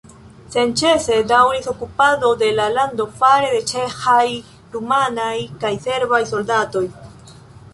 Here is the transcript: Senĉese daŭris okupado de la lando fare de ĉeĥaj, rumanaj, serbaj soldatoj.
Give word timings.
Senĉese 0.53 1.17
daŭris 1.31 1.67
okupado 1.73 2.31
de 2.39 2.49
la 2.61 2.65
lando 2.77 3.07
fare 3.19 3.51
de 3.51 3.59
ĉeĥaj, 3.73 4.25
rumanaj, 4.77 5.31
serbaj 5.87 6.23
soldatoj. 6.33 6.87